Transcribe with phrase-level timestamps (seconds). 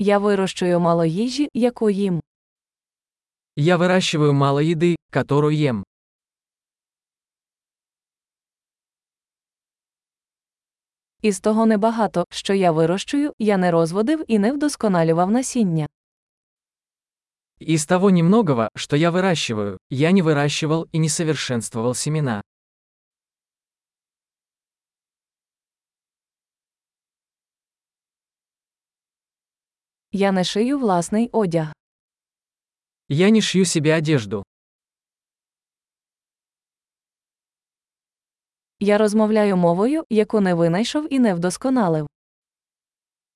[0.00, 2.20] Я вирощую мало їжі, яку їм.
[3.56, 5.84] Я выращиваю мало еды, которую ем.
[11.22, 15.88] Із того небагато, що я вирощую, я не розводив і не вдосконалював насіння.
[17.60, 22.42] Из того немногого, что я выращиваю, я не выращивал и не совершенствовал семена.
[30.12, 31.74] Я не шию власний одяг.
[33.08, 34.42] Я не шью себе одежду.
[38.80, 42.06] Я розмовляю мовою, яку не винайшов і не вдосконалив.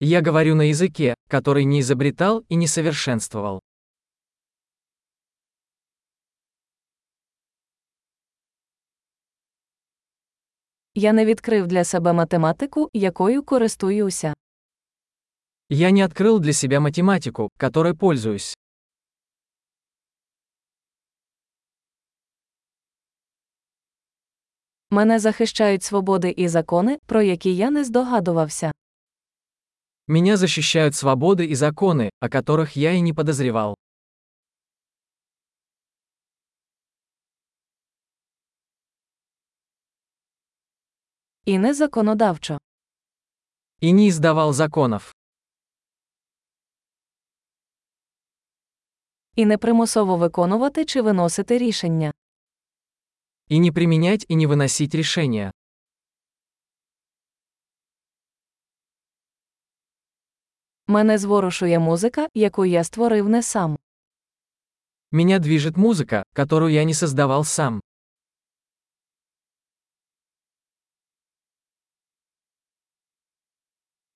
[0.00, 3.60] Я говорю на языке, который не изобретал и не совершенствовал.
[10.94, 14.34] Я не відкрив для себе математику, якою користуюся.
[15.69, 18.57] Я не открыл для себя математику, которой пользуюсь.
[24.89, 28.71] Мене захищають свободи і закони, про які я не здогадувався.
[30.07, 33.75] Меня защищают свободы и законы, о которых я и не подозревал.
[41.45, 42.57] І не законодавчо.
[43.81, 45.13] И не издавал законов.
[49.36, 52.12] І не примусово виконувати чи виносити рішення.
[53.50, 55.52] И не применять и не выносить решения.
[60.86, 63.78] Мене зворушує музика, яку я створив не сам.
[65.12, 67.80] Меня движет музыка, которую я не создавал сам.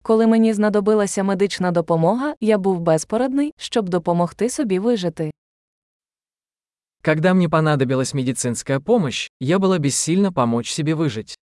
[0.02, 5.30] Коли мені знадобилася медична допомога, я був безпорадний, щоб допомогти собі вижити.
[7.02, 11.34] Когда мне понадобилась медицинская помощь, я была бессильна помочь себе выжить.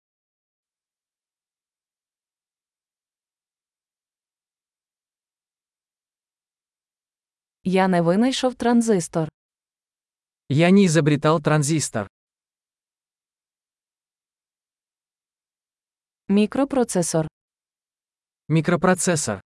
[7.64, 9.28] Я не винайшов транзистор.
[10.48, 12.08] Я не изобретал транзистор.
[18.50, 19.34] Мікропроцесор.
[19.34, 19.40] Микропроцессор.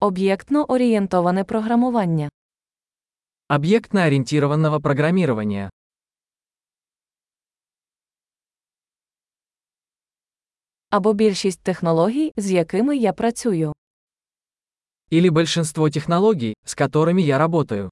[0.00, 2.28] Об'єктно орієнтоване програмування.
[3.48, 5.70] Объектно-ориентированного программирования.
[10.90, 13.72] Або більшість технологій, з якими я працюю.
[15.12, 17.90] Или большинство технологий, с которыми я работаю.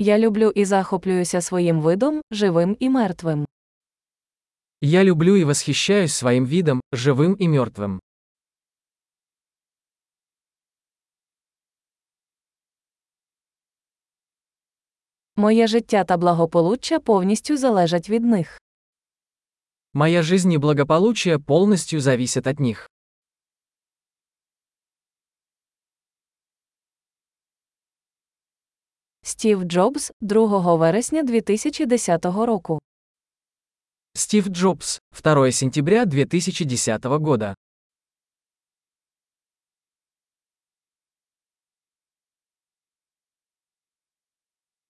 [0.00, 3.46] Я люблю і захоплююся своїм видом, живим і мертвим.
[4.80, 8.00] Я люблю и восхищаюсь своим видом, живым и мертвым.
[15.36, 18.60] Моє життя та благополуччя повністю залежать від них.
[19.94, 22.90] Моя жизнь и благополучие полностью зависят от них.
[29.28, 32.78] Стів Джобс, 2 вересня 2010 року.
[34.14, 37.54] Стив Джобс, 2 сентября 2010 года.